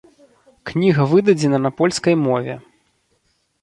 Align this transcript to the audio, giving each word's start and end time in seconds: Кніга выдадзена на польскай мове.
Кніга 0.69 1.05
выдадзена 1.13 1.57
на 1.69 1.75
польскай 1.83 2.21
мове. 2.27 2.61